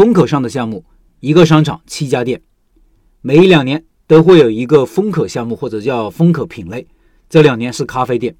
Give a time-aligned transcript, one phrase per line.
[0.00, 0.82] 风口上的项目，
[1.20, 2.40] 一个商场七家店，
[3.20, 6.86] 每一两年都会有一个风口项目或者叫风口品类。
[7.28, 8.34] 这两年是咖啡店，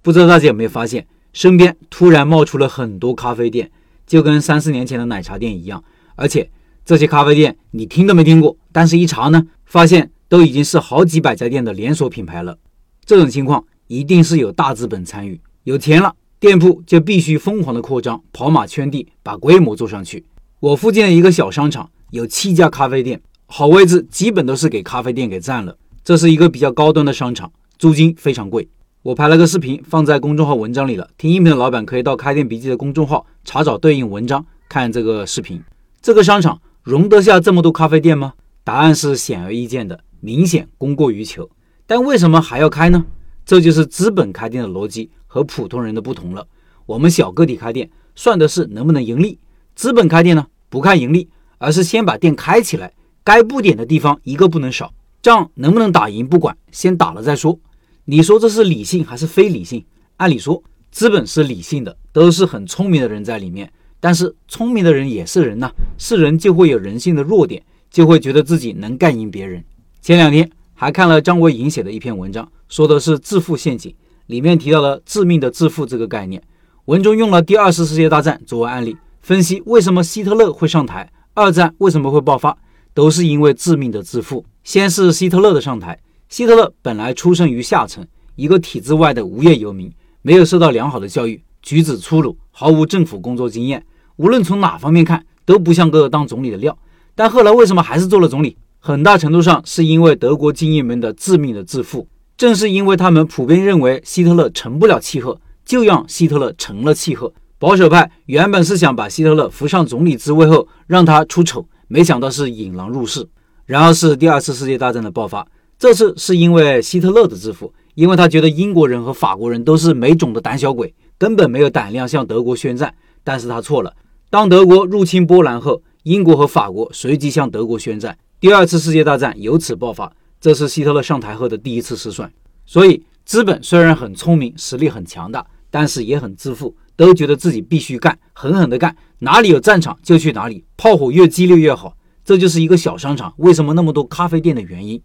[0.00, 3.68] 不知道大家有没有发现，身边突然冒出了很多咖啡店，
[4.06, 5.82] 就跟三四年前的奶茶店一样。
[6.14, 6.48] 而且
[6.84, 12.56] 这些咖啡店你听都没听过，但是一查呢，发现都已经是好几百家店的连锁品牌了。
[13.04, 20.24] 这种情况一定是有大资本参与，有钱了，店铺就必须疯狂的扩张，跑马圈地，把规模做上去。
[20.62, 25.76] 我附近的一个小商场有七家咖啡店，好位置基本都是给咖啡店给占了。
[26.04, 28.68] 这是一个比较高端的商场，租金非常贵。
[29.02, 35.60] 我拍了个视频放在公众号文章里了，听音频的老板可以到开店笔记的公众号查找对应文章看这个视频。
[36.00, 38.34] 这个商场容得下这么多咖啡店吗？
[38.62, 41.50] 答案是显而易见的，明显供过于求。
[41.88, 43.04] 但为什么还要开呢？
[43.44, 46.46] 这就是资本开店的逻辑和普通人的不同了。
[46.86, 49.40] 我们小个体开店算的是能不能盈利，
[49.74, 50.46] 资本开店呢？
[50.72, 54.90] 不看盈利，而是先把店开起来，该布点的地方一个不能少。
[55.20, 57.60] 仗能不能打赢不管，先打了再说。
[58.06, 59.84] 你说这是理性还是非理性？
[60.16, 63.70] 按理说，资本是理性的，都是很聪明的人在里面。
[64.00, 69.62] 但是聪明的人也是人呐，是人就会有人性的弱点，就会觉得自己能干赢别人。
[70.00, 73.94] 前两天还看了张维迎写的一篇文章，说的是致富陷阱，
[74.26, 76.42] 里面提到了致命的致富这个概念。
[76.86, 78.96] 文中用了第二次世界大战作为案例。
[79.22, 82.58] 分析为什么希特勒会上台，二战为什么会爆发，
[82.92, 84.44] 都是因为致命的自负。
[84.64, 85.96] 先是希特勒的上台，
[86.28, 89.88] 希特勒本来出生于下层，一个体制外的无业游民，
[90.22, 96.76] 没有受到良好的教育，举止粗鲁，毫无政府工作经验，无论从哪方面看都不像个当总理的料。
[97.14, 98.56] 但后来为什么还是做了总理？
[98.80, 102.08] 很大程度上是因为德国精英们的致命的自负。
[102.36, 107.32] 正是因为他们普遍认为希特勒成不了气候，就让希特勒成了气候。
[107.62, 113.24] 保守派原本是想把希特勒扶上总理之位后让他出丑，没想到是引狼入室。
[113.66, 115.46] 然后是第二次世界大战的爆发，
[115.78, 122.92] 这次是因为希特勒的致富，因为他觉得英国人和法国人都是没种的胆小鬼，根本没有胆量向德国宣战。
[123.22, 123.94] 但是他错了，
[124.28, 130.12] 当德国入侵波兰后，英国和法国随即向德国宣战，第二次世界大战由此爆发。
[130.40, 132.28] 这是希特勒上台后的第一次失算。
[132.66, 136.74] 所以，资本虽然很聪明，实力很强大，但是也很自负。
[136.96, 141.96] 都觉得自己必须干，狠狠地干，哪里有战场就去哪里，炮火越激烈越好。
[142.24, 145.02] 这就是一个小商场为什么那么多咖啡店的原因。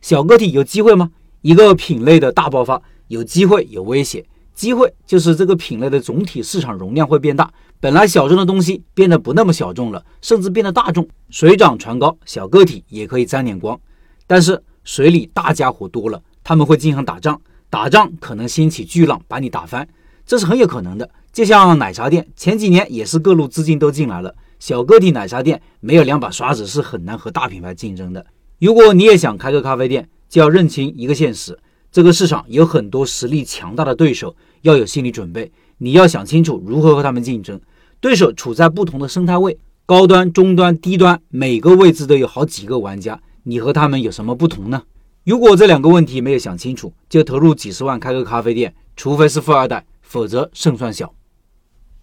[0.00, 1.10] 小个体有机会吗？
[1.42, 4.24] 一个品类的大爆发有机会，有危险。
[4.54, 13.80] 机会就是这个品类的总体市场容量会变大，本来小众的东西变得不那么小众了，甚至变得大众，水涨船高，小个体也可以沾点光。
[14.26, 17.40] 但是水里大家伙多了，他们会经常打仗，
[17.70, 19.88] 打仗可能掀起巨浪把你打翻，
[20.26, 21.08] 这是很有可能的。
[21.32, 28.26] 就像奶茶店，前几年也是各路资金都进来了，小个体奶茶店没有两把刷子是很难和大品牌竞争的。
[28.58, 31.58] 如果你也想开个咖啡店，就要认清一个现实：
[31.92, 35.50] 这个市场有很多实力强大的对手，要有心理准备。
[35.78, 37.60] 你要想清楚如何和他们竞争。
[38.00, 44.82] 对手处在不同的生态位，高端、中端、低端，每个位置都有好几个玩家，你和他们有什么不同呢？
[45.24, 51.12] 如果这两个问题没有想清楚，就投入几十万开个咖啡店，除非是富二代，否则胜算小。